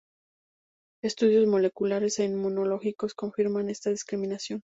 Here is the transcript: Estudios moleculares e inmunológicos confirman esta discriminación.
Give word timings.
Estudios 1.03 1.45
moleculares 1.47 2.17
e 2.17 2.23
inmunológicos 2.25 3.13
confirman 3.13 3.69
esta 3.69 3.91
discriminación. 3.91 4.59